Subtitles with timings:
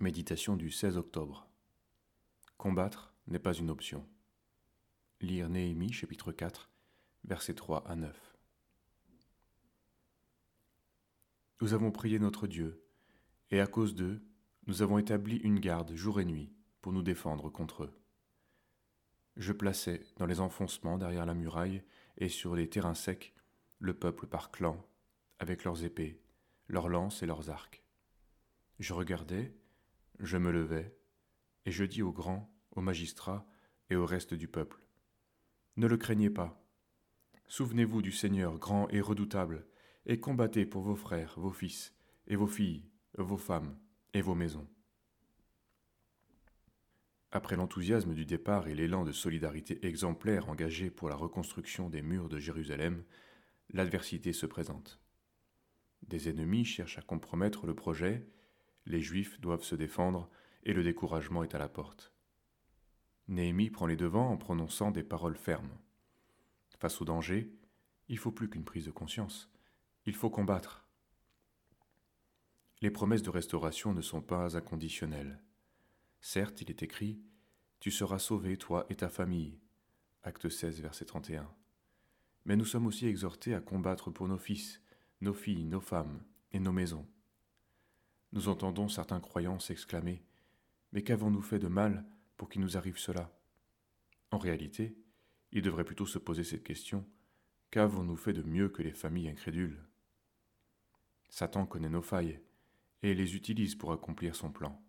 [0.00, 1.48] Méditation du 16 octobre.
[2.56, 4.06] Combattre n'est pas une option.
[5.20, 6.70] Lire Néhémie chapitre 4,
[7.24, 8.36] versets 3 à 9.
[11.60, 12.80] Nous avons prié notre Dieu,
[13.50, 14.22] et à cause d'eux,
[14.68, 18.00] nous avons établi une garde jour et nuit pour nous défendre contre eux.
[19.36, 21.82] Je plaçais dans les enfoncements derrière la muraille
[22.18, 23.34] et sur les terrains secs
[23.80, 24.80] le peuple par clans,
[25.40, 26.22] avec leurs épées,
[26.68, 27.82] leurs lances et leurs arcs.
[28.78, 29.52] Je regardais,
[30.18, 30.96] je me levai,
[31.64, 33.46] et je dis aux grands, aux magistrats
[33.90, 34.82] et au reste du peuple,
[35.76, 36.64] Ne le craignez pas.
[37.46, 39.66] Souvenez-vous du Seigneur grand et redoutable,
[40.06, 41.94] et combattez pour vos frères, vos fils,
[42.26, 43.78] et vos filles, vos femmes,
[44.12, 44.68] et vos maisons.
[47.30, 52.28] Après l'enthousiasme du départ et l'élan de solidarité exemplaire engagé pour la reconstruction des murs
[52.28, 53.04] de Jérusalem,
[53.70, 55.00] l'adversité se présente.
[56.06, 58.26] Des ennemis cherchent à compromettre le projet,
[58.88, 60.28] les Juifs doivent se défendre
[60.64, 62.12] et le découragement est à la porte.
[63.28, 65.76] Néhémie prend les devants en prononçant des paroles fermes.
[66.78, 67.52] Face au danger,
[68.08, 69.50] il faut plus qu'une prise de conscience,
[70.06, 70.86] il faut combattre.
[72.80, 75.42] Les promesses de restauration ne sont pas inconditionnelles.
[76.20, 77.20] Certes, il est écrit
[77.80, 79.58] Tu seras sauvé, toi et ta famille.
[80.22, 81.52] Acte 16, verset 31.
[82.44, 84.80] Mais nous sommes aussi exhortés à combattre pour nos fils,
[85.20, 86.22] nos filles, nos femmes
[86.52, 87.06] et nos maisons.
[88.32, 90.22] Nous entendons certains croyants s'exclamer
[90.92, 92.04] Mais qu'avons-nous fait de mal
[92.36, 93.30] pour qu'il nous arrive cela?
[94.30, 94.96] En réalité,
[95.52, 97.06] ils devraient plutôt se poser cette question
[97.70, 99.82] Qu'avons-nous fait de mieux que les familles incrédules?
[101.28, 102.40] Satan connaît nos failles
[103.02, 104.82] et les utilise pour accomplir son plan.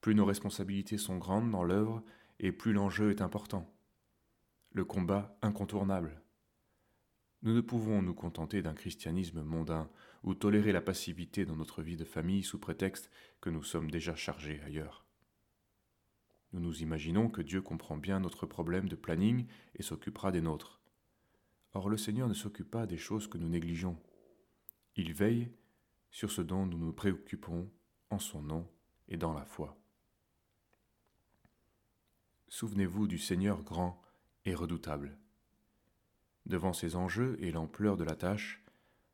[0.00, 2.02] Plus nos responsabilités sont grandes dans l'œuvre
[2.38, 3.70] et plus l'enjeu est important.
[4.72, 6.22] Le combat incontournable.
[7.42, 9.88] Nous ne pouvons nous contenter d'un christianisme mondain
[10.22, 13.10] ou tolérer la passivité dans notre vie de famille sous prétexte
[13.40, 15.06] que nous sommes déjà chargés ailleurs.
[16.52, 19.46] Nous nous imaginons que Dieu comprend bien notre problème de planning
[19.76, 20.80] et s'occupera des nôtres.
[21.72, 23.96] Or le Seigneur ne s'occupe pas des choses que nous négligeons.
[24.96, 25.50] Il veille
[26.10, 27.70] sur ce dont nous nous préoccupons
[28.10, 28.68] en son nom
[29.08, 29.78] et dans la foi.
[32.48, 34.02] Souvenez-vous du Seigneur grand
[34.44, 35.16] et redoutable.
[36.50, 38.60] Devant ces enjeux et l'ampleur de la tâche,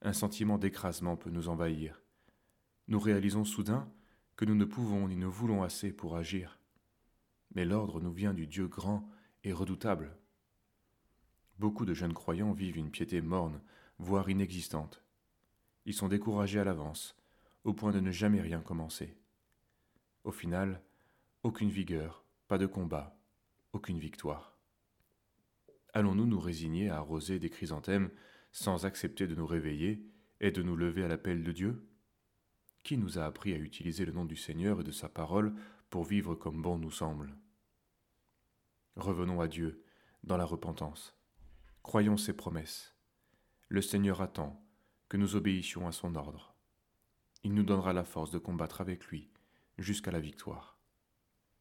[0.00, 2.00] un sentiment d'écrasement peut nous envahir.
[2.86, 3.86] Nous réalisons soudain
[4.34, 6.58] que nous ne pouvons ni ne voulons assez pour agir.
[7.54, 9.06] Mais l'ordre nous vient du Dieu grand
[9.44, 10.16] et redoutable.
[11.58, 13.60] Beaucoup de jeunes croyants vivent une piété morne,
[13.98, 15.02] voire inexistante.
[15.84, 17.14] Ils sont découragés à l'avance,
[17.64, 19.18] au point de ne jamais rien commencer.
[20.24, 20.80] Au final,
[21.42, 23.14] aucune vigueur, pas de combat,
[23.74, 24.47] aucune victoire.
[25.94, 28.10] Allons-nous nous résigner à arroser des chrysanthèmes
[28.52, 30.04] sans accepter de nous réveiller
[30.40, 31.88] et de nous lever à l'appel de Dieu?
[32.82, 35.54] Qui nous a appris à utiliser le nom du Seigneur et de sa parole
[35.90, 37.36] pour vivre comme bon nous semble?
[38.96, 39.84] Revenons à Dieu
[40.24, 41.16] dans la repentance.
[41.82, 42.94] Croyons ses promesses.
[43.68, 44.64] Le Seigneur attend
[45.08, 46.54] que nous obéissions à son ordre.
[47.44, 49.30] Il nous donnera la force de combattre avec lui
[49.78, 50.77] jusqu'à la victoire.